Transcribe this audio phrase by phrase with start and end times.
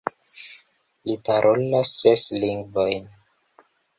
[1.09, 3.07] Li parolas ses lingvojn.